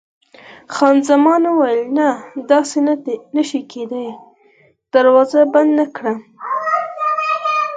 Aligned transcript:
خان 0.75 0.95
زمان 1.09 1.41
وویل: 1.47 1.81
نه، 1.97 2.07
داسې 2.51 2.77
نه 3.35 3.43
شي 3.49 3.61
کېدای، 3.71 4.09
دروازه 4.93 5.41
بنده 5.53 5.73
نه 5.79 5.85
کړم. 5.95 6.19